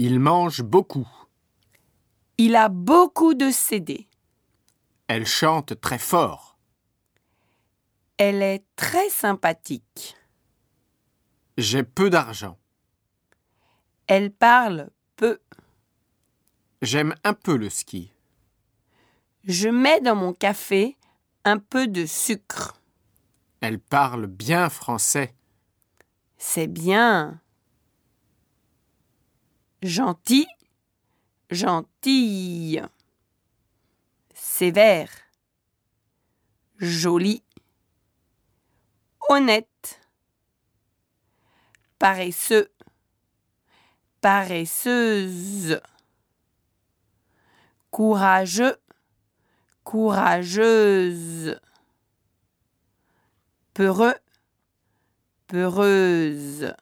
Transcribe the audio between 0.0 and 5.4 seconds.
Il mange beaucoup. Il a beaucoup de CD. Elle